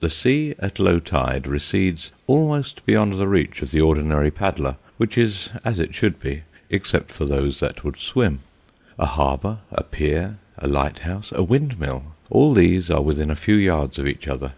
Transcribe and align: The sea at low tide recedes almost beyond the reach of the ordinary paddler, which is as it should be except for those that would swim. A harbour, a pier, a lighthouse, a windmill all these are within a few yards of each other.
The 0.00 0.10
sea 0.10 0.56
at 0.58 0.80
low 0.80 0.98
tide 0.98 1.46
recedes 1.46 2.10
almost 2.26 2.84
beyond 2.84 3.12
the 3.12 3.28
reach 3.28 3.62
of 3.62 3.70
the 3.70 3.80
ordinary 3.80 4.28
paddler, 4.28 4.74
which 4.96 5.16
is 5.16 5.50
as 5.64 5.78
it 5.78 5.94
should 5.94 6.18
be 6.18 6.42
except 6.68 7.12
for 7.12 7.24
those 7.26 7.60
that 7.60 7.84
would 7.84 7.96
swim. 7.96 8.40
A 8.98 9.06
harbour, 9.06 9.58
a 9.70 9.84
pier, 9.84 10.38
a 10.58 10.66
lighthouse, 10.66 11.30
a 11.30 11.44
windmill 11.44 12.02
all 12.28 12.54
these 12.54 12.90
are 12.90 13.02
within 13.02 13.30
a 13.30 13.36
few 13.36 13.54
yards 13.54 14.00
of 14.00 14.08
each 14.08 14.26
other. 14.26 14.52